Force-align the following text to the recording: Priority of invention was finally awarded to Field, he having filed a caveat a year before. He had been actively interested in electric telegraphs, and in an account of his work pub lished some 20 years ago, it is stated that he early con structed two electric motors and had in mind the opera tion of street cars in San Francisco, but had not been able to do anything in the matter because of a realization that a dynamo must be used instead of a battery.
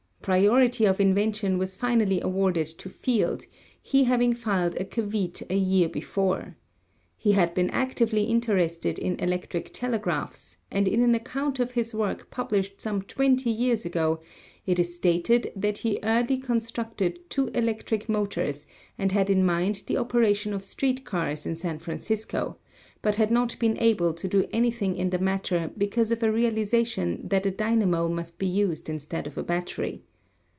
Priority 0.23 0.85
of 0.85 0.99
invention 0.99 1.57
was 1.57 1.73
finally 1.75 2.21
awarded 2.21 2.67
to 2.67 2.89
Field, 2.89 3.45
he 3.81 4.03
having 4.03 4.35
filed 4.35 4.75
a 4.79 4.85
caveat 4.85 5.41
a 5.49 5.55
year 5.57 5.89
before. 5.89 6.57
He 7.17 7.31
had 7.31 7.55
been 7.55 7.71
actively 7.71 8.25
interested 8.25 8.99
in 8.99 9.19
electric 9.19 9.73
telegraphs, 9.73 10.57
and 10.69 10.87
in 10.87 11.01
an 11.01 11.15
account 11.15 11.59
of 11.59 11.71
his 11.71 11.95
work 11.95 12.29
pub 12.29 12.51
lished 12.51 12.79
some 12.79 13.01
20 13.01 13.49
years 13.49 13.83
ago, 13.83 14.19
it 14.67 14.77
is 14.77 14.93
stated 14.93 15.51
that 15.55 15.79
he 15.79 15.97
early 16.03 16.37
con 16.37 16.59
structed 16.59 17.17
two 17.29 17.47
electric 17.55 18.07
motors 18.07 18.67
and 18.99 19.11
had 19.11 19.27
in 19.27 19.43
mind 19.43 19.81
the 19.87 19.97
opera 19.97 20.35
tion 20.35 20.53
of 20.53 20.63
street 20.63 21.03
cars 21.03 21.47
in 21.47 21.55
San 21.55 21.79
Francisco, 21.79 22.59
but 23.01 23.15
had 23.15 23.31
not 23.31 23.57
been 23.57 23.75
able 23.79 24.13
to 24.13 24.27
do 24.27 24.45
anything 24.53 24.95
in 24.95 25.09
the 25.09 25.17
matter 25.17 25.71
because 25.79 26.11
of 26.11 26.21
a 26.21 26.31
realization 26.31 27.27
that 27.27 27.47
a 27.47 27.49
dynamo 27.49 28.07
must 28.07 28.37
be 28.37 28.45
used 28.45 28.87
instead 28.87 29.25
of 29.25 29.35
a 29.35 29.41
battery. 29.43 30.03